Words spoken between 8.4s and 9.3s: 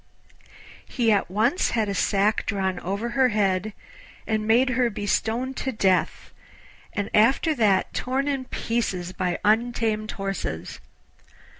pieces